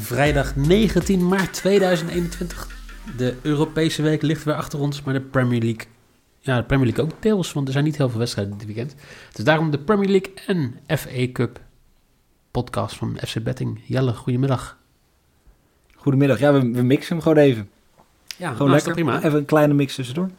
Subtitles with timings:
[0.00, 2.68] Vrijdag 19 maart 2021.
[3.16, 5.86] De Europese week ligt weer achter ons, maar de Premier League...
[6.38, 8.94] Ja, de Premier League ook deels, want er zijn niet heel veel wedstrijden dit weekend.
[9.32, 11.60] Dus daarom de Premier League en FA Cup
[12.50, 13.80] podcast van FC Betting.
[13.84, 14.78] Jelle, goedemiddag.
[15.94, 16.38] Goedemiddag.
[16.38, 17.70] Ja, we, we mixen hem gewoon even.
[18.36, 18.92] Ja, Gewoon lekker.
[18.92, 19.22] prima.
[19.22, 20.30] Even een kleine mix tussendoor.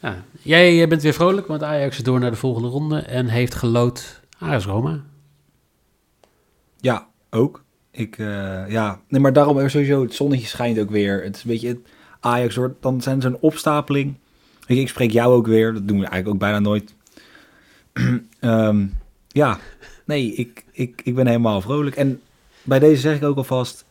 [0.00, 0.24] Ja.
[0.42, 3.54] Jij, jij bent weer vrolijk, want Ajax is door naar de volgende ronde en heeft
[3.54, 5.04] gelood Ajax Roma.
[6.80, 7.64] Ja, ook.
[7.98, 11.22] Ik, eh, ja, nee, maar daarom er sowieso, het zonnetje schijnt ook weer.
[11.22, 11.78] Het is een beetje, het
[12.20, 14.14] Ajax hoor, dan zijn ze een opstapeling.
[14.66, 16.94] Je, ik spreek jou ook weer, dat doen we eigenlijk ook bijna nooit.
[18.40, 18.86] Ehm,
[19.28, 19.58] ja,
[20.04, 21.96] nee, ik, ik, ik ben helemaal vrolijk.
[21.96, 22.20] En
[22.62, 23.84] bij deze zeg ik ook alvast,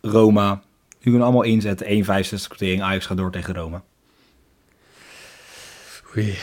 [0.00, 0.62] Roma,
[1.00, 3.82] u kunt allemaal inzetten, 1,65 quotering, Ajax gaat door tegen Roma.
[6.16, 6.38] Oei,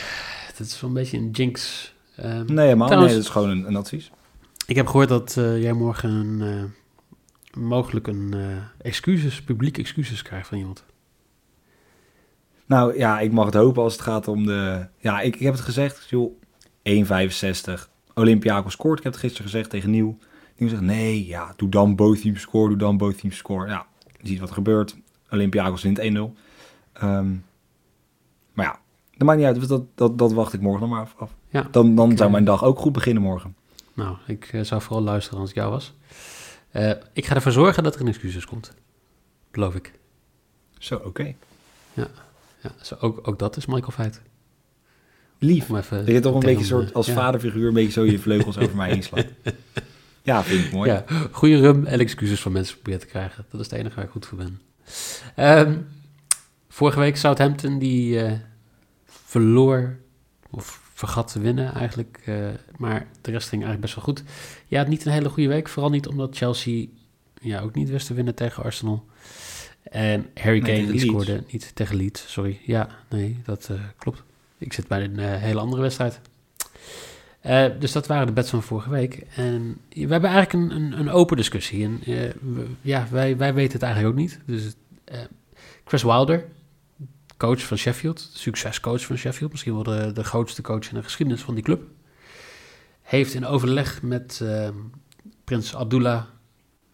[0.58, 1.92] dat is wel een beetje een jinx.
[2.16, 4.10] Ehm, Nee, helemaal Trouwens- nee, dat is gewoon een, een advies.
[4.66, 6.64] Ik heb gehoord dat eh, jij morgen een, eh,
[7.56, 10.84] mogelijk een eh, excuses, publiek excuses krijgt van iemand.
[12.66, 14.86] Nou ja, ik mag het hopen als het gaat om de...
[14.98, 16.32] Ja, ik, ik heb het gezegd, joh,
[16.88, 17.88] 1,65.
[18.14, 20.18] Olympiakos scoort, ik heb het gisteren gezegd tegen Nieuw.
[20.56, 23.68] Nieuw zegt, nee, ja, doe dan both teams score, doe dan both teams score.
[23.68, 23.86] Ja,
[24.20, 24.96] je ziet wat er gebeurt.
[25.30, 26.02] Olympiakos wint 1-0.
[26.92, 27.34] Ehm,
[28.52, 28.78] maar ja,
[29.16, 31.34] dat maakt niet uit, dus dat, dat, dat wacht ik morgen nog maar af.
[31.48, 33.56] Ja, Dan, dan zou mijn dag ook goed beginnen morgen.
[33.94, 35.94] nou, ik eh, zou vooral luisteren als ik jou was.
[36.76, 38.72] Eh, ik ga ervoor zorgen dat er een excuses komt.
[39.50, 39.92] Beloof ik.
[40.78, 41.34] Zo, oké.
[41.92, 42.08] Ja,
[42.82, 44.20] zo, ook, ook dat is Michael Feit.
[45.38, 45.68] Lief.
[45.68, 47.14] Om even Dat je toch een beetje soort, als ja.
[47.14, 49.26] vaderfiguur een beetje zo je vleugels over mij heen slaat.
[50.22, 50.90] Ja, vind ik mooi.
[50.90, 53.44] Ja, goede rum en excuses van mensen proberen te krijgen.
[53.50, 54.60] Dat is het enige waar ik goed voor ben.
[55.34, 55.78] Ehm,
[56.68, 58.32] vorige week Southampton, die eh,
[59.06, 59.96] verloor,
[60.50, 62.20] of vergat te winnen eigenlijk.
[62.24, 62.34] eh,
[62.76, 64.22] maar de rest ging eigenlijk best wel goed.
[64.66, 65.68] Ja, niet een hele goede week.
[65.68, 66.86] Vooral niet omdat Chelsea
[67.40, 69.04] ja, ook niet wist te winnen tegen Arsenal.
[69.82, 72.60] En Harry Kane die scoorde niet tegen Leeds, sorry.
[72.64, 74.22] Ja, nee, dat eh, klopt.
[74.58, 76.20] Ik zit bij een eh, hele andere wedstrijd.
[77.78, 79.22] Dus dat waren de bets van vorige week.
[79.36, 81.84] En we hebben eigenlijk een, een, een open discussie.
[81.84, 84.40] En we- ja, wij, wij weten het eigenlijk ook niet.
[84.46, 84.74] Dus
[85.84, 86.44] Chris Wilder,
[87.36, 91.42] coach van Sheffield, succescoach van Sheffield, misschien wel de, de grootste coach in de geschiedenis
[91.42, 91.82] van die club,
[93.02, 94.68] heeft in overleg met eh,
[95.44, 96.24] prins Abdullah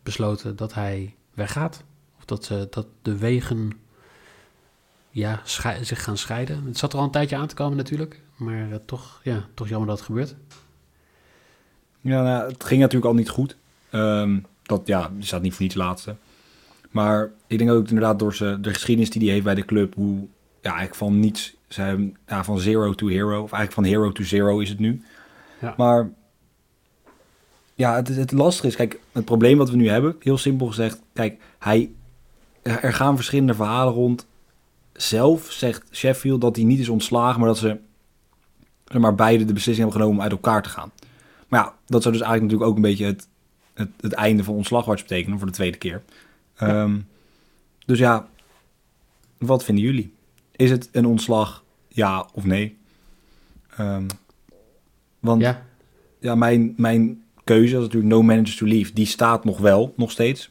[0.03, 1.85] besloten dat hij weggaat.
[2.19, 3.73] Of dat, dat de wegen
[5.13, 5.41] ja,
[5.83, 6.65] zich gaan scheiden.
[6.65, 8.21] Het zat er al een tijdje aan te komen natuurlijk.
[8.37, 10.35] Maar eh, toch, ja, toch jammer dat het gebeurt.
[12.01, 13.57] Ja, nou, het ging natuurlijk al niet goed.
[13.91, 16.17] Ehm, dat, ja, die staat niet voor niets laatste.
[16.93, 19.95] Maar ik denk ook inderdaad door ze, de geschiedenis die hij heeft bij de club,
[19.95, 20.17] hoe
[20.61, 21.55] ja, eigenlijk van niets,
[22.27, 25.03] ja, van zero to hero, of eigenlijk van hero to zero is het nu.
[25.61, 25.75] Ja.
[25.77, 26.11] Maar
[27.75, 31.01] ja, het, het lastige is, kijk, het probleem wat we nu hebben, heel simpel gezegd,
[31.13, 31.91] kijk, hij,
[32.63, 34.27] er gaan verschillende verhalen rond.
[34.93, 37.79] Zelf zegt Sheffield dat hij niet is ontslagen, maar dat ze
[38.85, 40.93] zeg maar, beide de beslissing hebben genomen om uit elkaar te gaan.
[41.49, 43.29] Maar ja, dat zou dus eigenlijk natuurlijk ook een beetje het,
[43.75, 46.03] het, het einde van ontslagwarts betekenen voor de tweede keer.
[46.69, 47.01] Ehm,
[47.87, 48.29] dus ja,
[49.39, 50.15] wat vinden jullie?
[50.57, 52.79] Is het een ontslag, ja of nee?
[53.77, 54.07] Ehm,
[55.21, 55.63] want ja.
[56.19, 59.95] Ja, mijn, mijn keuze, dat is natuurlijk no managers to leave, die staat nog wel,
[59.97, 60.51] nog steeds.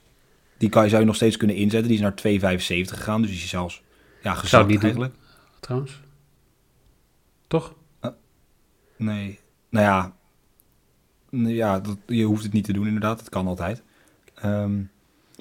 [0.57, 1.89] Die kan, zou je nog steeds kunnen inzetten.
[1.89, 3.83] Die is naar 2,75 gegaan, dus die is zelfs
[4.23, 4.81] ja, gezakt doen.
[4.81, 5.13] eigenlijk.
[5.59, 5.99] trouwens.
[7.47, 7.75] Toch?
[8.97, 9.39] Nee.
[9.69, 10.15] Nou ja.
[11.29, 13.17] Ja, dat, je hoeft het niet te doen inderdaad.
[13.17, 13.83] Dat kan altijd.
[14.35, 14.81] Ehm,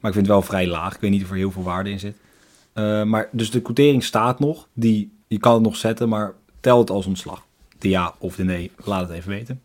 [0.00, 0.94] maar ik vind het wel vrij laag.
[0.94, 2.17] Ik weet niet of er heel veel waarde in zit.
[2.73, 4.69] Eh, maar dus de quotering staat nog.
[4.73, 7.44] Die, je kan het nog zetten, maar tel het als ontslag.
[7.79, 9.62] De ja of de nee, laat het even weten.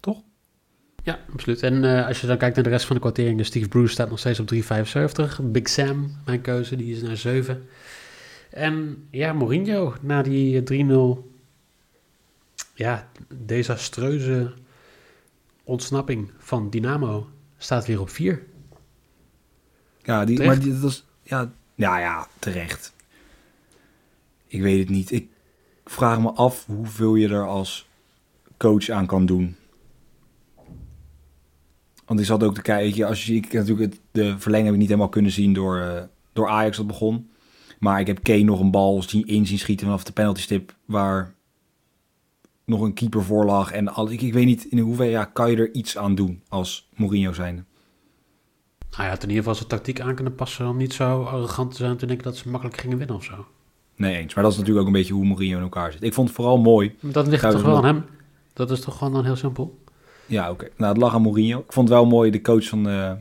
[0.00, 0.22] Toch?
[1.02, 1.62] Ja, absoluut.
[1.62, 4.10] En eh, als je dan kijkt naar de rest van de kwartering, Steve Bruce staat
[4.10, 5.42] nog steeds op 3,75.
[5.42, 7.68] Big Sam, mijn keuze, die is naar 7.
[8.50, 11.18] En ja, Mourinho, na die eh, 3-0,
[12.74, 13.08] ja,
[13.44, 14.52] desastreuze
[15.64, 17.28] ontsnapping van Dynamo,
[17.58, 18.42] staat weer op 4.
[20.04, 20.56] Ja, die, Terecht?
[20.56, 22.92] maar die, dat is, ja, ja, ja, terecht.
[24.46, 25.10] Ik weet het niet.
[25.10, 25.28] Ik,
[25.84, 27.88] vraag me af hoeveel je er als
[28.56, 29.56] coach aan kan doen.
[32.04, 34.80] Want ik zat ook te kijken, als je, ik natuurlijk het, de verlenging heb ik
[34.80, 36.02] niet helemaal kunnen zien door, eh,
[36.32, 37.30] door Ajax dat begon.
[37.78, 41.34] Maar ik heb Kane nog een bal zien, in zien schieten vanaf de penaltystip waar
[42.64, 43.72] nog een keeper voor lag.
[43.72, 46.42] En al, ik, ik weet niet in hoeverre ja, kan je er iets aan doen
[46.48, 47.66] als Mourinho zijn.
[48.96, 51.76] Hij had in ieder geval zijn tactiek aan kunnen passen om niet zo arrogant te
[51.76, 53.46] zijn te denken dat ze makkelijk gingen winnen of zo.
[53.96, 56.02] Nee eens, maar dat is natuurlijk ook een beetje hoe Mourinho in elkaar zit.
[56.02, 56.96] Ik vond het vooral mooi.
[57.00, 58.04] Maar dat ligt toch wel aan hem?
[58.52, 59.78] Dat is toch gewoon dan heel simpel?
[60.26, 60.68] Ja, oké.
[60.76, 61.58] Nou, het lag aan Mourinho.
[61.58, 63.12] Ik vond het wel mooi, de coach van, eh,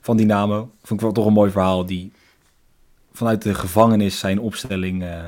[0.00, 0.70] van Dynamo.
[0.82, 1.86] Vond ik wel toch een mooi verhaal.
[1.86, 2.12] Die
[3.12, 5.24] vanuit de gevangenis zijn opstelling eh,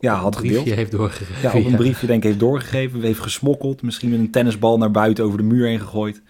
[0.00, 0.76] ja, had een briefje gedeeld.
[0.76, 1.42] heeft doorgegeven.
[1.42, 3.00] Ja, op een briefje denk ik heeft doorgegeven.
[3.00, 3.82] Heeft gesmokkeld.
[3.82, 6.22] Misschien met een tennisbal naar buiten over de muur heen gegooid.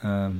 [0.00, 0.32] Ehm,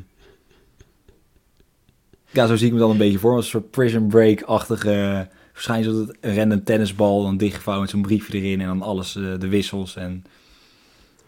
[2.32, 3.34] ja, zo zie ik me dan een beetje voor.
[3.34, 5.28] Als een soort prison break-achtige...
[5.52, 8.60] Waarschijnlijk zo dat een random tennisbal dan dichtgevouwen met zo'n briefje erin.
[8.60, 9.96] En dan alles, eh, de wissels.
[9.96, 10.24] En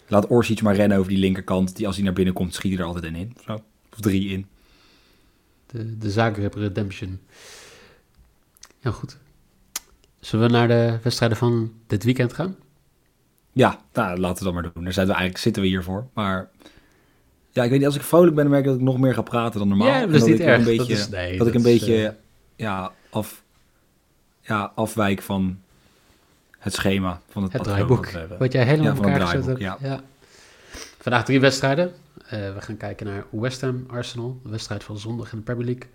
[0.08, 1.76] laat Orsic maar rennen over die linkerkant.
[1.76, 3.36] Die als hij naar binnen komt, schiet hij er altijd in in.
[3.44, 3.54] Zo.
[3.92, 4.46] Of drie in.
[5.66, 7.20] De, de Zagreb Redemption.
[8.80, 9.18] Ja, goed.
[10.20, 12.56] Zullen we naar de wedstrijden van dit weekend gaan?
[13.52, 14.84] Ja, nou, laten we dat maar doen.
[14.84, 16.08] Daar zijn we eigenlijk, zitten we hiervoor.
[16.14, 16.50] Maar
[17.54, 19.22] ja, ik weet niet, als ik vrolijk ben, merk ik dat ik nog meer ga
[19.22, 19.86] praten dan normaal.
[19.86, 20.58] Ja, dat is niet ik erg.
[20.58, 22.12] Een Dat beetje, is- nee, dat ik een beetje eh,
[22.56, 23.42] ja, af,
[24.40, 25.58] ja, afwijk van
[26.58, 28.10] het schema, van het, Het draaiboek.
[28.38, 29.60] wat jij helemaal Ja, elkaar gezet hebt.
[29.80, 30.00] Ja.
[30.98, 31.92] Vandaag drie wedstrijden.
[32.26, 35.64] Eh, we gaan kijken naar West Ham Arsenal, de wedstrijd van zondag in de Premier
[35.66, 35.88] League.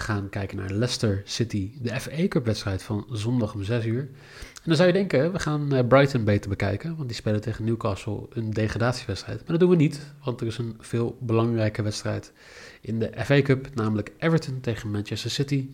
[0.00, 4.00] Gaan kijken naar Leicester City, de FA Cup wedstrijd van zondag om 6 uur.
[4.00, 7.64] En dan zou je denken, we gaan eh, Brighton beter bekijken, want die spelen tegen
[7.64, 9.38] Newcastle een degradatiewedstrijd.
[9.38, 12.32] Maar dat doen we niet, want er is een veel belangrijke wedstrijd
[12.80, 15.70] in de FA Cup, namelijk Everton tegen Manchester City.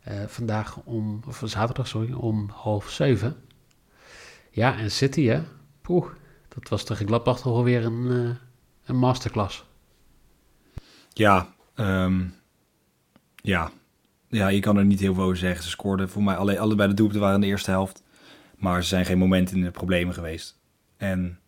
[0.00, 3.36] Eh, vandaag om, of zaterdag, sorry, om half zeven.
[4.50, 5.42] Ja, en City, hè?
[5.80, 6.06] Poeh,
[6.48, 8.36] dat was tegen Gladbach toch alweer een, eh,
[8.84, 9.64] een masterclass.
[11.12, 12.24] Ja, ehm,
[13.42, 13.70] ja.
[14.28, 15.64] ja, je kan er niet heel veel over zeggen.
[15.64, 18.02] Ze scoorden voor mij alle, allebei de doelpunten waren in de eerste helft.
[18.58, 20.58] Maar ze zijn geen momenten in de problemen geweest.
[20.96, 21.38] En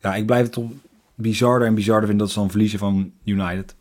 [0.00, 0.70] ja, ik blijf het toch
[1.14, 3.74] bizarder en bizarder vinden dat ze dan verliezen van United.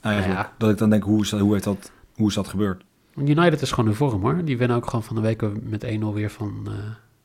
[0.00, 0.40] Eigenlijk.
[0.40, 0.52] Ja.
[0.58, 2.84] Dat ik dan denk, hoe is dat, hoe heeft dat, hoe is dat gebeurd?
[3.16, 4.44] United is gewoon in vorm, hoor.
[4.44, 6.72] Die winnen ook gewoon van de week met 1-0 weer van, eh,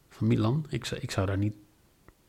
[0.10, 0.66] van Milan.
[0.70, 1.56] Ik, zou- ik zou daar niet...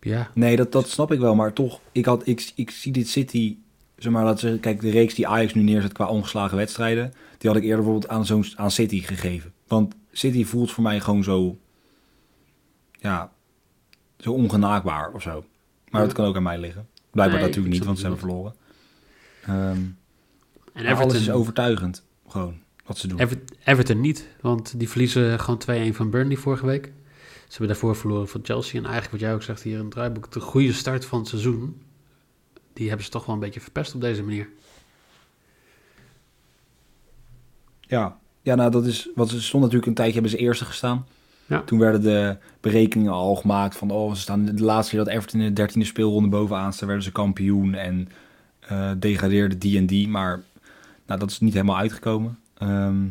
[0.00, 1.34] Ja, Nee, dat, dat snap ik wel.
[1.34, 3.56] Maar toch, ik, had, ik, ik zie dit City...
[3.96, 7.12] Zeg maar, laten we zeggen, kijk, de reeks die Ajax nu neerzet qua ongeslagen wedstrijden...
[7.38, 9.52] die had ik eerder bijvoorbeeld aan, zo'n, aan City gegeven.
[9.66, 11.58] Want City voelt voor mij gewoon zo...
[12.92, 13.32] Ja,
[14.18, 15.44] zo ongenaakbaar of zo.
[15.90, 16.06] Maar Ja.
[16.06, 16.88] dat kan ook aan mij liggen.
[17.10, 18.54] Blijkbaar Nee, natuurlijk niet, want ze hebben verloren.
[19.42, 19.94] Ehm, en
[20.74, 23.18] maar alles is Everton, overtuigend, gewoon, wat ze doen.
[23.20, 26.84] Ever- Everton niet, want die verliezen gewoon 2-1 van Burnley vorige week.
[27.24, 28.78] Ze hebben daarvoor verloren van Chelsea.
[28.78, 31.28] En eigenlijk wat jij ook zegt hier in het draaiboek, de goede start van het
[31.28, 31.82] seizoen,
[32.76, 34.48] die hebben ze toch wel een beetje verpest op deze manier.
[37.80, 41.06] Ja, ja nou dat is wat ze stonden natuurlijk een tijdje hebben ze eerste gestaan.
[41.46, 41.62] Ja.
[41.62, 45.40] Toen werden de berekeningen al gemaakt van oh ze staan de laatste keer dat Everton
[45.40, 48.08] in de dertiende speelronde bovenaan staan werden ze kampioen en
[48.60, 50.42] eh degradeerde die en die, maar
[51.06, 52.38] nou dat is niet helemaal uitgekomen.
[52.58, 53.04] Ehm,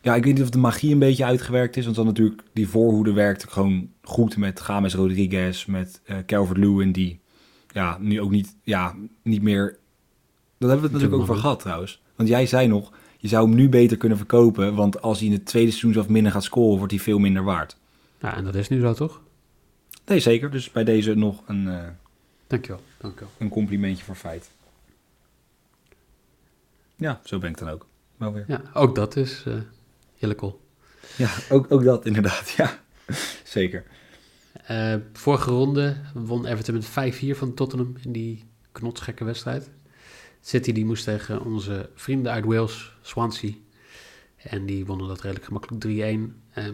[0.00, 2.68] ja, ik weet niet of de magie een beetje uitgewerkt is, want dan natuurlijk die
[2.68, 7.21] voorhoede werkte gewoon goed met James Rodriguez, met eh Calvert-Lewin die
[7.72, 9.78] ja nu ook niet ja niet meer.
[10.58, 13.46] Dat hebben we het natuurlijk ook over gehad trouwens, want jij zei nog je zou
[13.46, 16.44] hem nu beter kunnen verkopen, want als hij in het tweede seizoen zelf minder gaat
[16.44, 17.76] scoren, wordt hij veel minder waard.
[18.20, 19.20] Ja, en dat is nu zo, toch?
[20.06, 20.50] Nee, zeker.
[20.50, 21.88] Dus bij deze nog een, eh,
[22.46, 23.30] Dankjewel, dankjewel.
[23.38, 24.50] een complimentje voor feit.
[26.96, 27.86] Ja, zo ben ik dan ook.
[28.16, 28.44] Wel weer.
[28.48, 29.54] Ja, ook dat is eh
[30.18, 30.60] heel cool.
[31.16, 32.50] Ja, ook, ook dat inderdaad.
[32.56, 32.78] Ja,
[33.44, 33.84] zeker.
[34.52, 39.70] Eh, vorige ronde won Everton met 5-4 van Tottenham in die knotsgekke wedstrijd.
[40.40, 43.52] City die moest tegen onze vrienden uit Wales, Swansea.
[44.36, 46.42] En die wonnen dat redelijk gemakkelijk 3-1.
[46.52, 46.64] Eh,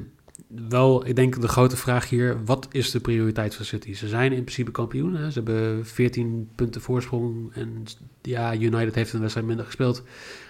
[0.69, 3.95] wel, ik denk de grote vraag hier, wat is de prioriteit van City?
[3.95, 5.15] Ze zijn in principe kampioen.
[5.15, 5.31] Hè?
[5.31, 7.55] Ze hebben 14 punten voorsprong.
[7.55, 7.85] En
[8.23, 10.03] ja, United heeft een wedstrijd minder gespeeld.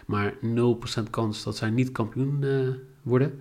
[0.07, 2.69] Maar 0% kans dat zij niet kampioen eh,
[3.03, 3.41] worden.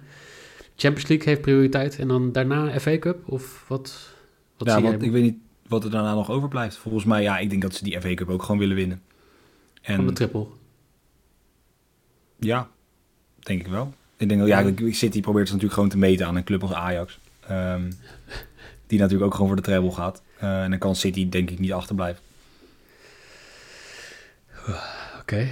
[0.77, 1.99] Champions League heeft prioriteit.
[1.99, 3.29] En dan daarna FA Cup?
[3.29, 4.13] Of wat,
[4.57, 6.77] wat ja, zie want ik weet niet wat er daarna nog overblijft.
[6.77, 9.01] Volgens mij, ja, ik denk dat ze die FA Cup ook gewoon willen winnen.
[9.81, 10.47] Van de En triple.
[12.39, 12.69] ja,
[13.39, 13.93] denk ik wel.
[14.17, 16.73] Ik denk dat, ja, City probeert ze natuurlijk gewoon te meten aan een club als
[16.73, 17.19] Ajax.
[17.47, 17.91] Ehm,
[18.87, 20.21] die natuurlijk ook gewoon voor de treble gaat.
[20.37, 22.23] Eh, en dan kan City denk ik niet achterblijven.
[25.19, 25.47] Oké.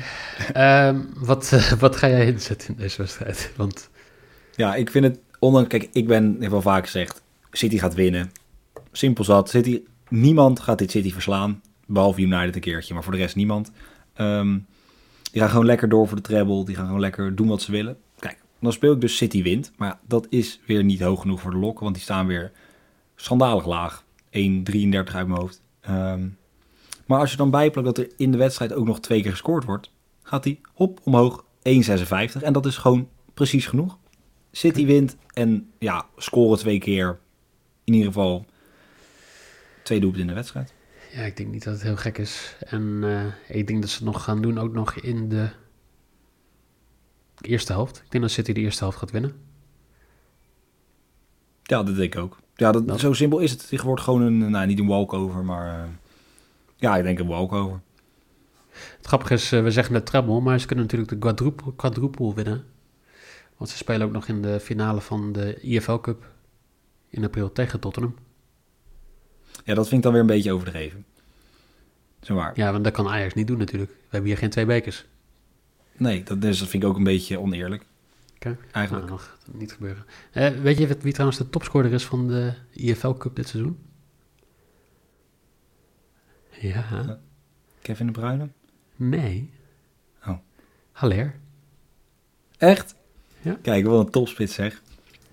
[0.53, 3.51] Ehm, wat, wat ga jij inzetten in deze wedstrijd?
[3.55, 3.89] Want
[4.55, 7.21] Ja, ik vind het ondanks, kijk, ik ben, heb wel vaak gezegd,
[7.51, 8.31] City gaat winnen.
[8.91, 13.19] Simpel zat, City, niemand gaat dit City verslaan, behalve United een keertje, maar voor de
[13.19, 13.71] rest niemand.
[14.13, 14.57] Ehm,
[15.31, 17.71] die gaan gewoon lekker door voor de treble, die gaan gewoon lekker doen wat ze
[17.71, 17.97] willen.
[18.19, 21.51] Kijk, dan speel ik dus City wint, maar dat is weer niet hoog genoeg voor
[21.51, 22.51] de lokken, want die staan weer
[23.15, 24.03] schandalig laag.
[24.29, 25.61] 1,33 uit mijn hoofd.
[25.81, 26.27] Ehm,
[27.05, 29.63] maar als je dan bijplakt dat er in de wedstrijd ook nog twee keer gescoord
[29.63, 29.91] wordt,
[30.23, 32.41] gaat hij hop omhoog 1,56.
[32.41, 33.97] En dat is gewoon precies genoeg.
[34.57, 37.19] City wint en ja, scoren twee keer.
[37.83, 38.45] In ieder geval
[39.83, 40.73] twee doelpunten in de wedstrijd.
[41.13, 42.55] Ja, ik denk niet dat het heel gek is.
[42.59, 45.49] En eh, ik denk dat ze het nog gaan doen, ook nog in de
[47.41, 47.97] eerste helft.
[48.05, 49.33] Ik denk dat City de eerste helft gaat winnen.
[51.63, 52.37] Ja, dat denk ik ook.
[52.55, 53.69] Ja, dat, Dat- zo simpel is het.
[53.69, 55.89] Het wordt gewoon een, nou niet een walkover, maar eh,
[56.75, 57.81] ja, ik denk een walkover.
[58.97, 62.33] Het grappige is, eh, we zeggen de treble, maar ze kunnen natuurlijk de quadruple, quadruple
[62.33, 62.65] winnen.
[63.57, 66.31] Want ze spelen ook nog in de finale van de IFL Cup
[67.09, 68.15] in april tegen Tottenham.
[69.63, 71.05] Ja, dat vind ik dan weer een beetje overdreven.
[72.19, 72.51] Zeg maar.
[72.55, 73.91] Ja, want dat kan Ajax niet doen natuurlijk.
[73.91, 75.05] We hebben hier geen twee bekers.
[75.97, 77.85] Nee, dat, dus dat vind ik ook een beetje oneerlijk.
[78.35, 78.57] Oké.
[78.71, 79.07] Eigenlijk.
[79.07, 80.05] Nou, dat gaat niet gebeuren.
[80.31, 83.79] Eh, weet je wie trouwens de topscorer is van de IFL Cup dit seizoen?
[86.59, 87.19] Ja,
[87.81, 88.49] Kevin de Bruyne?
[88.95, 89.53] nee.
[90.27, 90.37] Oh.
[90.91, 91.39] Haller.
[92.57, 92.95] Echt?
[93.45, 93.57] Ja.
[93.61, 94.81] Kijk, wel een topspits zeg.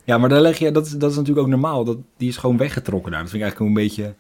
[0.05, 1.85] Ja, maar daar leg je, dat, is- dat is natuurlijk ook normaal.
[1.85, 3.21] Dat, die is gewoon weggetrokken daar.
[3.21, 4.15] Dat vind ik eigenlijk een beetje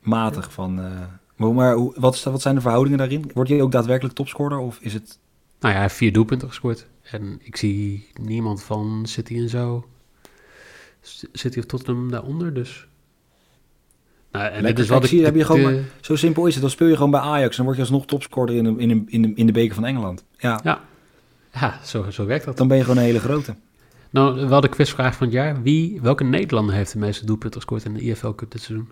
[0.00, 0.78] matig van...
[0.80, 1.00] eh,
[1.36, 3.30] maar maar hoe, wat, is, wat zijn de verhoudingen daarin?
[3.34, 5.18] Wordt hij ook daadwerkelijk topscorer of is het...
[5.60, 6.86] Nou ja, hij heeft vier doelpunten gescoord.
[7.02, 9.86] En ik zie niemand van City en zo.
[11.32, 12.86] City of Tottenham daaronder, dus...
[14.32, 14.74] Nou, en Lekker.
[14.74, 16.62] dit is wel Kijk, de, zie je, heb je gewoon de- Zo simpel is het.
[16.62, 18.88] Dan speel je gewoon bij Ajax en dan word je alsnog topscorer in de, in
[18.88, 20.24] de, in de, in de beker van Engeland.
[20.38, 20.60] Ja,
[21.60, 22.56] Ja, zo, zo werkt dat.
[22.56, 23.54] dan ben je gewoon een hele grote.
[24.10, 25.62] Nou, wel de quizvraag van het jaar.
[25.62, 28.88] Wie, welke Nederlander heeft de meeste doelpunten gescoord in de IFL Cup dit seizoen?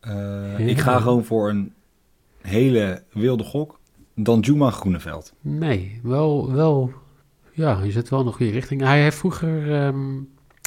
[0.00, 0.66] Eh, Ja.
[0.66, 1.72] Ik ga gewoon voor een
[2.40, 3.78] hele wilde gok.
[4.14, 5.32] Dan Juma Groeneveld.
[5.40, 6.92] Nee, wel, wel...
[7.52, 8.80] Ja, je zit wel in de goede richting.
[8.80, 9.66] Hij heeft vroeger...
[9.70, 9.92] hij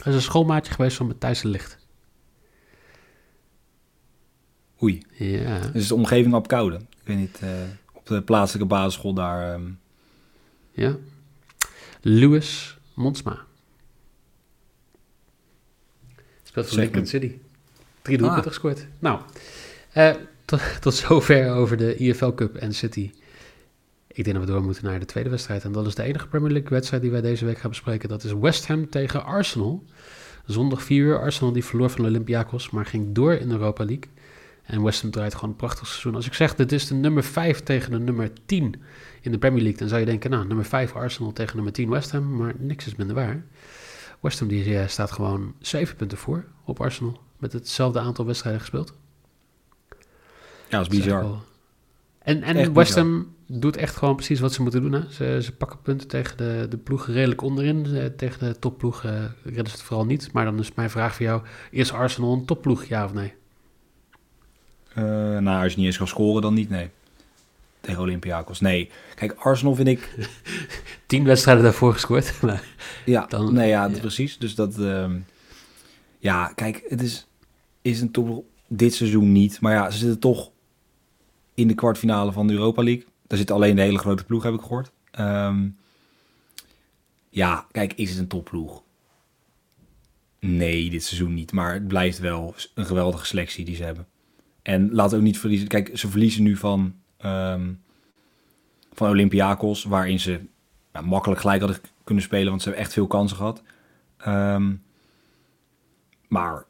[0.05, 1.77] is een schoolmaatje geweest van Matthijs de Licht.
[4.83, 5.05] Oei.
[5.11, 5.59] Ja.
[5.73, 6.75] Dus de omgeving op Koude.
[6.75, 7.49] Ik weet niet, eh,
[8.07, 9.53] de plaatselijke basisschool daar.
[9.53, 9.65] ehm,
[10.71, 10.95] Ja.
[12.01, 13.45] Louis Monsma.
[16.43, 17.05] Speelt voor Lincoln.
[17.07, 17.31] City.
[18.01, 18.51] Drie doelpunten Ah.
[18.51, 18.87] gescoord.
[18.99, 19.19] Nou,
[19.91, 20.13] eh,
[20.45, 23.11] tot, tot zover over de IFL Cup en City.
[24.07, 25.63] Ik denk dat we door moeten naar de tweede wedstrijd.
[25.63, 28.09] En dat is de enige Premier League wedstrijd die wij deze week gaan bespreken.
[28.09, 29.83] Dat is West Ham tegen Arsenal.
[30.45, 31.19] Zondag 4 uur.
[31.19, 34.09] Arsenal die verloor van Olympiakos, maar ging door in de Europa League.
[34.67, 36.15] En West Ham draait gewoon een prachtig seizoen.
[36.15, 38.81] Als ik zeg, dit is de nummer 5 tegen de nummer 10
[39.21, 41.89] in de Premier League, dan zou je denken, nou, nummer 5 Arsenal tegen nummer 10
[41.89, 43.45] West Ham, maar niks is minder waar.
[44.19, 48.61] West Ham die, eh, staat gewoon 7 punten voor op Arsenal, met hetzelfde aantal wedstrijden
[48.61, 48.93] gespeeld.
[50.69, 51.39] ja, dat is Dat is echt bizar.
[52.19, 52.95] En, en Echt West.
[52.95, 54.91] Ham doet echt gewoon precies wat ze moeten doen.
[54.91, 55.01] Hè?
[55.09, 57.85] Ze, ze pakken punten tegen de, de ploegen redelijk onderin.
[57.85, 59.11] Eh, tegen de topploeg eh,
[59.43, 60.31] redden ze het vooral niet.
[60.33, 63.33] Maar dan is mijn vraag voor jou, is Arsenal een topploeg, ja of nee?
[64.97, 65.03] Eh,
[65.37, 66.89] nou, als je niet eens kan scoren, dan niet, nee.
[67.81, 68.59] Tegen Olympiakos.
[68.59, 68.89] Nee.
[69.15, 70.27] Kijk, Arsenal vind ik...
[71.05, 72.33] 10 wedstrijden daarvoor gescoord.
[73.05, 73.99] Ja, Dan- nee, ja, ja.
[73.99, 74.37] precies.
[74.37, 74.79] Dus dat...
[74.79, 75.17] ehm,
[76.19, 77.27] ja, kijk, het is,
[77.81, 79.61] is een top dit seizoen niet.
[79.61, 80.51] Maar ja, ze zitten toch
[81.53, 83.05] in de kwartfinale van de Europa League.
[83.27, 84.91] Daar zit alleen de hele grote ploeg, heb ik gehoord.
[85.11, 85.67] Ehm,
[87.29, 88.81] ja, kijk, is het een topploeg?
[90.39, 91.51] Nee, dit seizoen niet.
[91.51, 94.07] Maar het blijft wel een geweldige selectie die ze hebben.
[94.67, 95.67] En laat ook niet verliezen.
[95.67, 97.73] Kijk, ze verliezen nu van, ehm,
[98.93, 100.39] van Olympiakos, waarin ze
[100.91, 103.63] nou, makkelijk gelijk hadden kunnen spelen, want ze hebben echt veel kansen gehad.
[104.17, 104.73] Ehm,
[106.27, 106.65] maar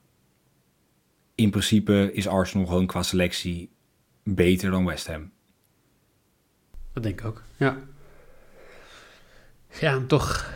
[1.35, 3.69] in principe is Arsenal gewoon qua selectie
[4.23, 5.31] beter dan West Ham.
[6.93, 7.77] Dat denk ik ook, ja.
[9.79, 10.53] Ja, toch,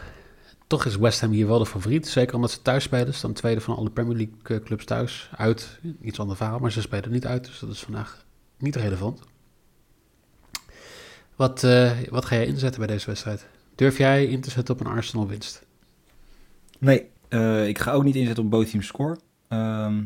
[0.72, 2.08] toch is West Ham hier wel de favoriet.
[2.08, 3.08] Zeker omdat ze thuis spelen.
[3.08, 5.30] Ze staan tweede van alle Premier League eh, clubs thuis.
[5.36, 7.46] Uit, iets ander verhaal, maar ze spelen niet uit.
[7.46, 8.26] Dus dat is vandaag
[8.58, 9.22] niet relevant.
[11.36, 13.48] Wat, eh, wat ga jij inzetten bij deze wedstrijd?
[13.76, 15.66] Durf jij in te zetten op een Arsenal winst?
[16.80, 19.18] Nee, eh, ik ga ook niet inzetten op both teams score.
[19.48, 20.04] Ehm,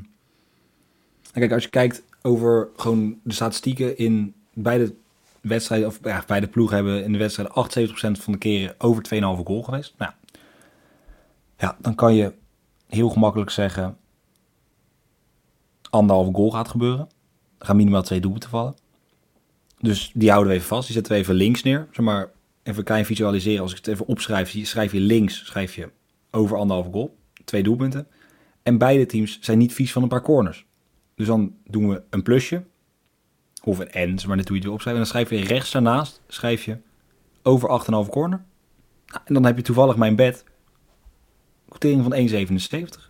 [1.31, 4.93] kijk, als je kijkt over gewoon de statistieken in beide
[5.41, 9.45] wedstrijden, of ja, beide ploegen hebben in de wedstrijd 78% van de keren over 2,5
[9.45, 9.93] goal geweest.
[9.97, 10.11] Nou,
[11.57, 12.33] ja, dan kan je
[12.87, 13.97] heel gemakkelijk zeggen,
[15.89, 17.09] anderhalve goal gaat gebeuren.
[17.57, 18.75] Er gaan minimaal twee doelpunten vallen.
[19.79, 20.85] Dus die houden we even vast.
[20.85, 21.87] Die zetten we even links neer.
[21.91, 22.31] Zeg maar,
[22.63, 23.61] even klein visualiseren.
[23.61, 25.89] Als ik het even opschrijf, schrijf je links schrijf je
[26.31, 27.17] over anderhalve goal.
[27.43, 28.07] Twee doelpunten.
[28.63, 30.65] En beide teams zijn niet vies van een paar corners.
[31.15, 32.63] Dus dan doen we een plusje.
[33.63, 35.03] Of een N, maar net hoe je het wil opschrijven.
[35.03, 36.77] En dan schrijf je rechts daarnaast schrijf je
[37.43, 38.45] over 8,5 corner.
[39.07, 40.43] Nou, en dan heb je toevallig mijn bed.
[41.79, 43.09] Quotering van 1,77.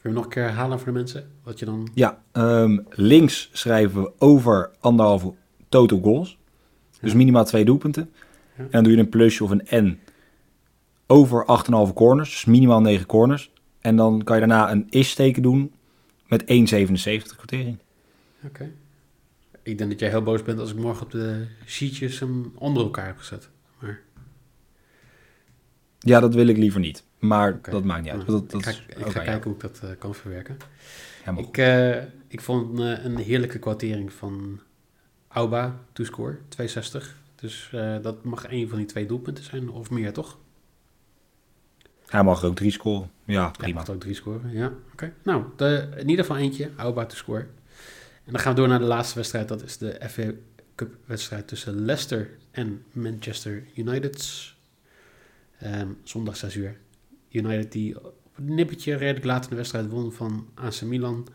[0.00, 1.30] Wil je nog een keer herhalen voor de mensen?
[1.42, 1.88] Wat je dan...
[1.94, 5.34] Ja, ehm, links schrijven we over anderhalve
[5.68, 6.38] total goals.
[7.00, 7.16] Dus Ja.
[7.16, 8.10] minimaal twee doelpunten.
[8.56, 8.62] Ja.
[8.62, 9.98] En dan doe je een plusje of een N
[11.06, 12.30] over 8,5 corners.
[12.30, 13.50] Dus minimaal 9 corners.
[13.80, 15.72] En dan kan je daarna een is-teken doen
[16.26, 17.78] met 1,77 quotering.
[18.44, 18.70] Oké.
[19.62, 22.82] Ik denk dat jij heel boos bent als ik morgen op de sheetjes hem onder
[22.82, 23.48] elkaar heb gezet.
[23.78, 24.00] Maar
[26.06, 27.02] Ja, dat wil ik liever niet.
[27.18, 28.26] Maar dat maakt niet uit.
[28.26, 29.12] Dat, dat ik ga, ik jou.
[29.12, 30.56] kijken hoe ik dat eh, kan verwerken.
[31.36, 31.96] Ik, eh,
[32.28, 34.60] ik vond eh, een heerlijke kwartering van
[35.28, 37.16] Auba, to score, 260.
[37.34, 37.70] Dus
[38.02, 40.38] dat mag een van die twee doelpunten zijn, of meer toch?
[42.06, 43.10] Hij mag ook drie scoren.
[43.24, 43.78] Ja, prima.
[43.78, 44.72] mag ook drie scoren, ja.
[44.92, 45.12] Oké.
[45.22, 47.46] Nou, de, in ieder geval eentje, Auba to score.
[48.24, 49.48] En dan gaan we door naar de laatste wedstrijd.
[49.48, 50.30] Dat is de FA
[50.74, 54.54] Cup wedstrijd tussen Leicester en Manchester United.
[55.58, 56.76] Ehm, zondag 6 uur.
[57.30, 61.28] United die op een nippertje redelijk laat in de wedstrijd won van AC Milan.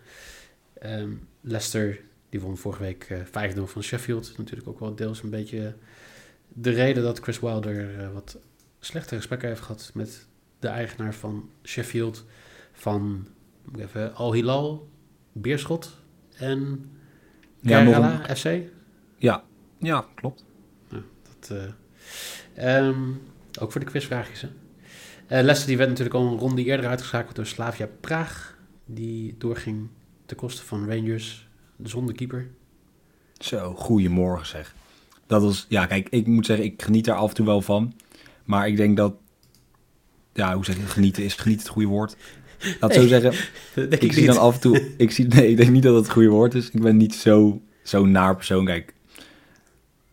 [0.73, 1.11] Ehm,
[1.41, 4.37] Leicester die won vorige week eh 5-0 van Sheffield.
[4.37, 5.75] Natuurlijk ook wel deels een beetje
[6.47, 8.39] de reden dat Chris Wilder eh, wat
[8.79, 10.27] slechte gesprekken heeft gehad met
[10.59, 12.25] de eigenaar van Sheffield,
[12.71, 13.27] van
[13.77, 14.89] even, Al Hilal,
[15.31, 15.97] Beerschot
[16.37, 16.89] en
[17.59, 18.59] Ja, Kerala FC.
[19.17, 19.43] ja,
[19.79, 20.45] ja, klopt.
[21.39, 21.51] Dat,
[22.53, 23.01] eh, ehm,
[23.59, 24.41] ook voor de quizvraagjes.
[24.41, 24.47] Hè?
[25.27, 28.57] Leicester die werd natuurlijk al een ronde eerder uitgeschakeld door Slavia Praag.
[28.85, 29.87] Die doorging
[30.25, 31.47] ten koste van Rangers,
[31.83, 32.47] zonder keeper.
[33.37, 34.75] Zo, goedemorgen zeg.
[35.27, 37.93] Dat was, ja, kijk, ik moet zeggen, ik geniet daar af en toe wel van.
[38.43, 39.13] Maar ik denk dat,
[40.33, 42.15] ja, hoe zeg je, genieten is geniet het goede woord.
[42.79, 43.33] Laat het zo zeggen,
[43.89, 46.03] denk ik zie dan af en toe, ik zie, nee, ik denk niet dat het
[46.03, 46.69] het goede woord is.
[46.69, 48.65] Ik ben niet zo, zo naar persoon.
[48.65, 48.93] Kijk,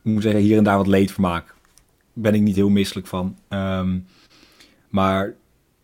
[0.02, 1.54] ik moet zeggen, hier en daar wat leedvermaak.
[2.20, 3.36] Ben ik niet heel misselijk van.
[3.48, 3.98] Ehm,
[4.88, 5.34] maar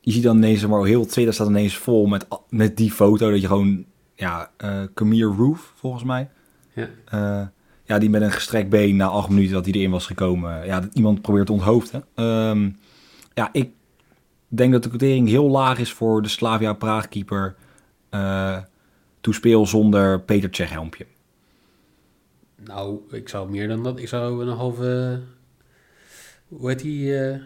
[0.01, 3.41] je ziet dan ineens, maar heel Twitter staat ineens vol met, met die foto dat
[3.41, 6.29] je gewoon, ja, eh Camille Roof, volgens mij.
[6.73, 6.89] Ja.
[7.05, 7.47] Eh,
[7.85, 10.67] ja, die met een gestrekt been na acht minuten dat hij erin was gekomen.
[10.67, 12.05] Ja, dat iemand probeert te onthoofden.
[12.15, 12.71] Ehm,
[13.35, 13.71] ja, ik
[14.49, 17.55] denk dat de quotering heel laag is voor de Slavia Praag-keeper.
[18.11, 18.59] eh
[19.21, 21.07] toespeel zonder Peter Cech helmpje.
[22.65, 23.99] Nou, ik zou meer dan dat.
[23.99, 25.21] Ik zou een halve.
[26.57, 27.19] Hoe heet die?
[27.21, 27.41] eh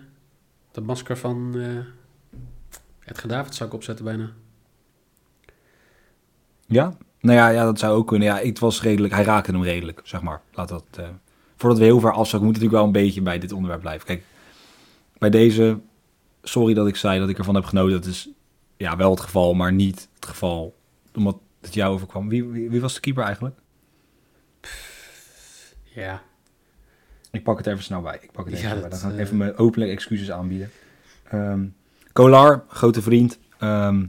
[0.71, 1.55] dat masker van.
[1.59, 4.33] eh Edgar David zou ik opzetten bijna.
[6.67, 6.97] Ja?
[7.21, 8.29] Nou ja, ja, dat zou ook kunnen.
[8.29, 10.43] Ja, het was redelijk, hij raakte hem redelijk, zeg maar.
[10.53, 11.09] Laat dat, eh,
[11.57, 14.07] voordat we heel ver afzakken, moeten we natuurlijk wel een beetje bij dit onderwerp blijven.
[14.07, 14.23] Kijk,
[15.19, 15.79] bij deze,
[16.43, 17.93] sorry dat ik zei dat ik ervan heb genoten.
[17.97, 18.29] Dat is
[18.77, 20.77] ja, wel het geval, maar niet het geval
[21.15, 22.29] omdat het jou overkwam.
[22.29, 23.57] Wie, wie, wie was de keeper eigenlijk?
[25.83, 26.23] Ja.
[27.31, 28.19] Ik pak het even snel bij.
[28.21, 28.89] Ik pak het even Ja, bij.
[28.89, 30.71] Dan ga ik eh, even mijn openlijk excuses aanbieden.
[31.31, 31.61] Ehm
[32.19, 33.39] Kolar, grote vriend.
[33.59, 34.07] Ehm,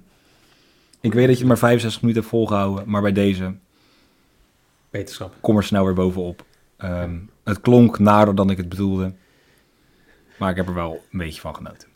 [1.01, 3.55] ik weet dat je maar 65 minuten hebt volgehouden, maar bij deze
[4.89, 5.35] Wetenschap.
[5.41, 6.45] kom er snel weer bovenop.
[6.77, 9.13] Ehm, het klonk nader dan ik het bedoelde.
[10.37, 11.87] Maar ik heb er wel een beetje van genoten.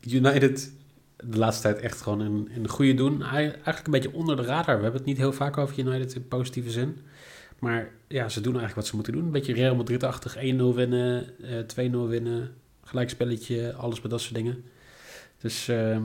[0.00, 0.72] United,
[1.16, 3.22] de laatste tijd echt gewoon een, een goede doen.
[3.22, 4.76] Eigenlijk een beetje onder de radar.
[4.76, 6.98] We hebben het niet heel vaak over United in positieve zin.
[7.58, 9.24] Maar ja, ze doen eigenlijk wat ze moeten doen.
[9.24, 10.36] Een beetje Real Madrid-achtig.
[10.36, 10.40] 1-0
[10.74, 11.26] winnen,
[11.76, 12.54] eh 2-0 winnen.
[12.82, 14.64] Gelijkspelletje, alles met dat soort dingen.
[15.38, 16.02] Dus ehm,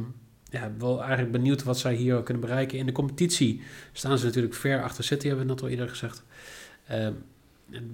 [0.49, 2.77] ja, wel eigenlijk benieuwd wat zij hier kunnen bereiken.
[2.77, 6.23] In de competitie staan ze natuurlijk ver achter City, hebben we net al eerder gezegd.
[6.85, 7.23] En-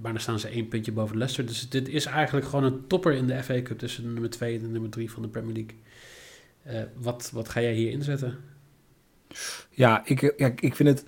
[0.02, 1.46] maar dan staan ze één puntje boven Leicester.
[1.46, 4.56] Dus dit is eigenlijk gewoon een topper in de FA Cup tussen de nummer 2
[4.56, 5.76] en de nummer 3 van de Premier League.
[6.64, 8.38] Eh, wat, wat ga jij hier inzetten?
[9.70, 11.06] Ja ik, ja, ik vind het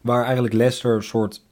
[0.00, 1.44] waar eigenlijk Leicester een soort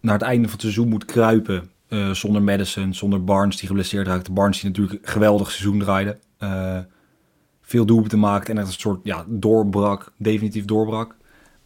[0.00, 1.70] naar het einde van het seizoen moet kruipen.
[1.88, 4.32] eh, zonder Madison, zonder Barnes die geblesseerd raakte.
[4.32, 6.18] Barnes die natuurlijk een geweldig seizoen draaide.
[6.38, 6.78] eh,
[7.62, 11.16] veel doelpunten maakte en echt een soort ja, doorbrak, definitief doorbrak.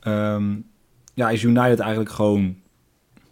[0.01, 0.55] Ehm,
[1.15, 2.57] ja, is United eigenlijk gewoon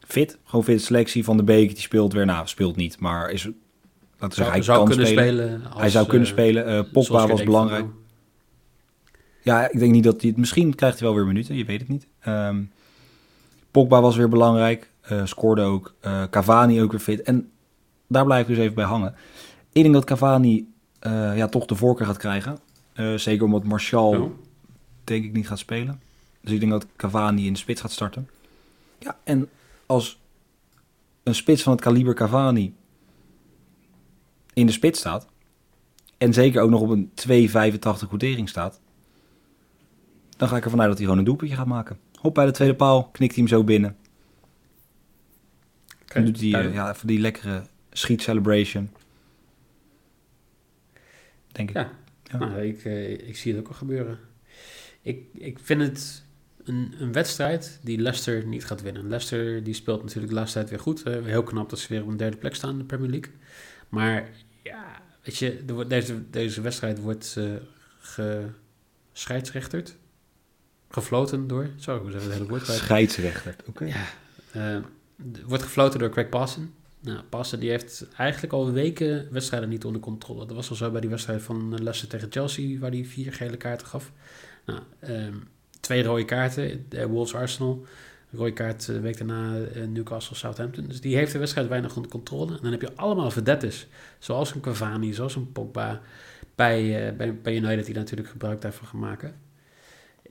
[0.01, 0.39] fit.
[0.45, 1.69] Gewoon fit selectie van de Beek.
[1.69, 3.59] Die speelt weer, nou speelt niet, maar is, laten
[4.19, 5.49] we zeggen, Zou, hij zou kan kunnen spelen.
[5.49, 5.71] spelen.
[5.73, 6.91] als, hij zou kunnen eh, spelen.
[6.91, 7.83] Pogba was belangrijk.
[7.85, 7.95] nou,
[9.43, 10.39] Ja, ik denk niet dat hij het...
[10.39, 12.07] Misschien krijgt hij wel weer minuten, je weet het niet.
[12.21, 12.63] Ehm,
[13.71, 14.91] Pogba was weer belangrijk.
[15.03, 15.95] Eh, scoorde ook.
[16.01, 17.23] eh, Cavani ook weer fit.
[17.23, 17.51] En
[18.07, 19.15] daar blijf ik dus even bij hangen.
[19.73, 22.59] Ik denk dat Cavani eh, ja, toch de voorkeur gaat krijgen.
[23.17, 24.31] Zeker omdat Martial oh.
[25.05, 26.01] denk ik niet gaat spelen.
[26.41, 28.29] Dus ik denk dat Cavani in de spits gaat starten.
[28.99, 29.49] Ja, en
[29.87, 30.21] als
[31.23, 32.75] een spits van het kaliber Cavani
[34.53, 35.27] in de spits staat...
[36.19, 37.11] en zeker ook nog op een
[38.03, 38.81] 2,85 quotering staat...
[40.37, 41.99] dan ga ik ervan uit dat hij gewoon een doelpuntje gaat maken.
[42.21, 43.97] Hop bij de tweede paal, knikt hij hem zo binnen.
[46.15, 48.91] Dan doet hij eh, ja, even die lekkere schiet celebration.
[51.53, 51.77] Denk ik.
[51.77, 51.91] Ja,
[52.25, 52.39] Ja.
[52.39, 54.19] Nou, ik, eh, ik zie het ook al gebeuren.
[55.03, 56.23] Ik, ik vind het
[56.65, 59.09] een, een wedstrijd die Leicester niet gaat winnen.
[59.09, 61.03] Leicester die speelt natuurlijk de laatste tijd weer goed.
[61.05, 63.33] Heel knap dat ze weer op een derde plek staan in de Premier League.
[63.89, 64.29] Maar
[64.63, 68.45] ja, weet je, wordt- deze, deze wedstrijd wordt eh
[69.13, 69.97] gescheidsrechterd.
[70.89, 72.79] Gefloten door, sorry, ik moet even het hele woord kwijt.
[72.81, 73.57] Scheidsrechter.
[73.67, 73.85] Oké.
[73.85, 74.05] Ja,
[74.53, 74.79] eh,
[75.47, 76.75] wordt gefloten door Craig Passen.
[77.01, 80.47] Nou, Passen die heeft eigenlijk al weken wedstrijden niet onder controle.
[80.47, 83.33] Dat was al zo bij die wedstrijd van eh, Leicester tegen Chelsea, waar hij vier
[83.33, 84.13] gele kaarten gaf.
[84.67, 85.35] Nou, ehm,
[85.81, 87.87] twee rode kaarten, eh, Wolves Arsenal.
[88.35, 90.85] Rode kaart de week daarna eh, Newcastle Southampton.
[90.89, 92.53] Dus die heeft de wedstrijd weinig onder controle.
[92.53, 93.87] En dan heb je allemaal verdettes,
[94.19, 96.01] zoals een Cavani, zoals een Pogba
[96.55, 99.35] bij, eh, bij, bij United, die natuurlijk gebruik daarvan gaan maken.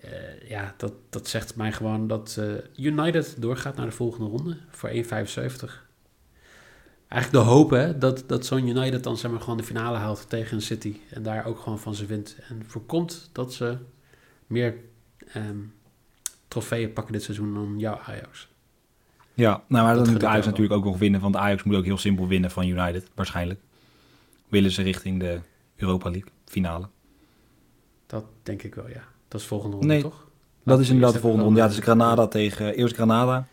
[0.01, 4.57] Eh, ja, dat, dat zegt mij gewoon dat eh, United doorgaat naar de volgende ronde
[4.69, 4.93] voor 1,75.
[7.07, 10.29] Eigenlijk de hoop hè, dat, dat zo'n United dan zeg maar, gewoon de finale haalt
[10.29, 10.95] tegen een City.
[11.09, 12.35] En daar ook gewoon van ze wint.
[12.49, 13.77] En voorkomt dat ze
[14.47, 14.75] meer
[15.27, 15.57] ehm,
[16.47, 18.49] trofeeën pakken dit seizoen dan jouw Ajax.
[19.33, 20.49] Ja, nou, maar Dat dan moet Ajax wel.
[20.49, 21.21] natuurlijk ook nog winnen.
[21.21, 23.59] Want Ajax moet ook heel simpel winnen van United, waarschijnlijk.
[24.47, 25.39] Willen ze richting de
[25.75, 26.87] Europa League finale.
[28.07, 29.03] Dat denk ik wel, ja.
[29.31, 30.27] Dat is volgende ronde, Nee, toch?
[30.63, 31.59] Dat is inderdaad de volgende ronde.
[31.59, 32.75] Ja, het is eh, Granada tegen...
[32.75, 33.47] Eerst Granada.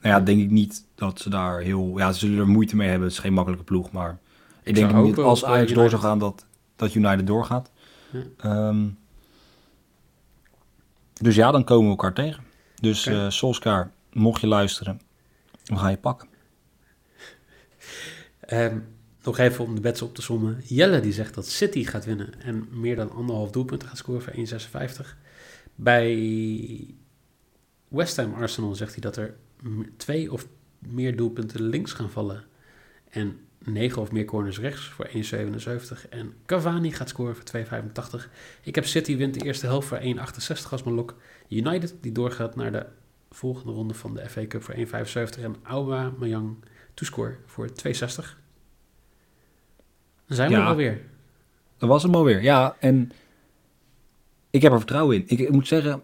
[0.00, 1.92] Nou ja, denk ik niet dat ze daar heel...
[1.98, 3.06] Ja, ze zullen er moeite mee hebben.
[3.06, 4.18] Het is geen makkelijke ploeg, maar...
[4.62, 7.70] Ik, denk niet hopen als eh, Ajax door zou gaan, dat, dat United doorgaat.
[8.10, 8.22] Ja.
[8.36, 8.88] Ehm,
[11.12, 12.42] dus ja, dan komen we elkaar tegen.
[12.80, 13.24] Dus Oké.
[13.24, 15.00] eh Solskjaer, mocht je luisteren,
[15.64, 16.28] we gaan je pakken.
[18.40, 18.78] Ehm,
[19.26, 20.60] nog even om de bets op te sommen.
[20.64, 24.32] Jelle die zegt dat City gaat winnen en meer dan anderhalf doelpunten gaat scoren voor
[25.02, 25.16] 1,56.
[25.74, 26.94] Bij
[27.88, 29.34] West Ham Arsenal zegt hij dat er
[29.96, 30.46] twee of
[30.78, 32.44] meer doelpunten links gaan vallen.
[33.10, 36.08] En negen of meer corners rechts voor 1,77.
[36.10, 37.44] En Cavani gaat scoren voor
[38.24, 38.30] 2,85.
[38.62, 41.14] Ik heb City wint de eerste helft voor 1,68 als mijn lok.
[41.48, 42.86] United die doorgaat naar de
[43.30, 45.42] volgende ronde van de FA Cup voor 1,75.
[45.42, 46.56] En Auma Mayang
[46.94, 48.45] toescore voor 2,60.
[50.26, 50.62] Dan zijn we Ja.
[50.62, 51.00] er alweer.
[51.78, 52.42] Dat was hem alweer.
[52.42, 53.12] Ja, en
[54.50, 55.22] ik heb er vertrouwen in.
[55.26, 56.02] Ik, ik moet zeggen,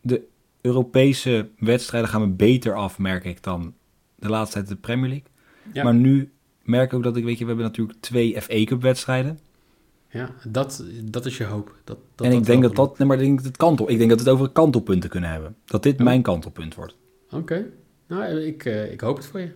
[0.00, 0.22] de
[0.60, 3.74] Europese wedstrijden gaan me beter af, merk ik, dan
[4.14, 5.26] de laatste tijd de Premier League.
[5.72, 5.84] Ja.
[5.84, 8.82] Maar nu merk ik ook dat ik, weet je, we hebben natuurlijk twee FA Cup
[8.82, 9.38] wedstrijden.
[10.08, 11.74] Ja, dat, dat is je hoop.
[11.84, 13.90] Dat, dat, en ik dat denk dat dat, nee, maar ik denk dat het kantel,
[13.90, 15.56] ik denk dat we het over kantelpunten kunnen hebben.
[15.64, 16.04] Dat dit Ja.
[16.04, 16.96] mijn kantelpunt wordt.
[17.30, 17.66] Oké.
[18.08, 19.50] Nou, ik, eh, ik hoop het voor je.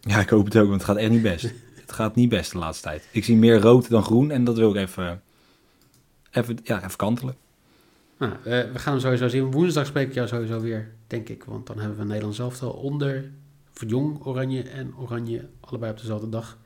[0.00, 1.52] Ja, ik hoop het ook, want het gaat echt niet best.
[1.90, 3.08] het gaat niet best de laatste tijd.
[3.10, 5.22] Ik zie meer rood dan groen en dat wil ik even,
[6.30, 7.36] even, ja, even kantelen.
[8.18, 9.50] Nou, we gaan hem sowieso zien.
[9.50, 11.44] Woensdag spreek ik jou sowieso weer, denk ik.
[11.44, 13.30] Want dan hebben we Nederland zelf al onder
[13.72, 16.58] voor Jong Oranje en Oranje allebei op dezelfde dag.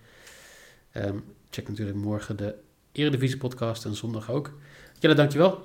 [0.92, 1.16] Ehm,
[1.50, 2.54] check natuurlijk morgen de
[2.92, 4.52] Eredivisie podcast en zondag ook.
[4.98, 5.64] Jelle, dankjewel.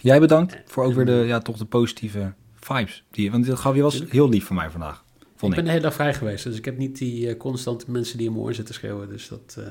[0.00, 3.04] Jij bedankt voor ook weer de, ja, toch de positieve vibes.
[3.10, 5.03] Die, want dat gaf je was heel lief van mij vandaag,
[5.44, 5.58] vond ik.
[5.58, 8.26] ben de hele dag vrij geweest, dus ik heb niet die eh, constante mensen die
[8.26, 9.08] in mijn oor zitten schreeuwen.
[9.08, 9.66] Dus dat, eh,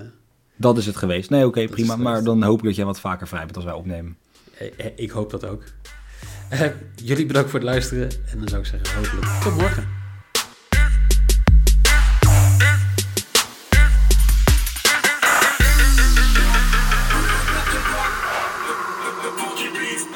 [0.56, 1.30] Dat is het geweest.
[1.30, 1.96] Nee, oké, prima.
[1.96, 4.18] Maar dan hoop ik dat jij wat vaker vrij bent als wij opnemen.
[4.58, 5.64] eh, ik hoop dat ook.
[7.04, 10.03] Jullie bedankt voor het luisteren en dan zou ik zeggen hopelijk tot morgen.